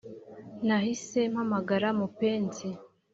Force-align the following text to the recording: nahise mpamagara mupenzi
nahise 0.65 1.19
mpamagara 1.33 1.87
mupenzi 1.99 2.69